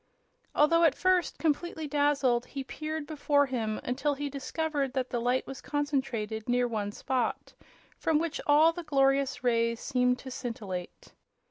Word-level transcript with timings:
Although 0.55 0.83
at 0.85 0.95
first 0.95 1.37
completely 1.37 1.87
dazzled, 1.87 2.47
he 2.47 2.63
peered 2.63 3.05
before 3.05 3.45
him 3.45 3.79
until 3.83 4.15
he 4.15 4.31
discovered 4.31 4.93
that 4.93 5.11
the 5.11 5.21
light 5.21 5.45
was 5.45 5.61
concentrated 5.61 6.49
near 6.49 6.67
one 6.67 6.91
spot, 6.91 7.53
from 7.99 8.17
which 8.17 8.41
all 8.47 8.73
the 8.73 8.81
glorious 8.81 9.43
rays 9.43 9.79
seemed 9.79 10.17
to 10.17 10.31
scintillate. 10.31 11.13